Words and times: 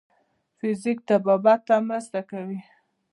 فزیک 0.57 0.97
طبابت 1.09 1.59
ته 1.67 1.75
مرسته 1.89 2.19
کوي. 2.29 2.59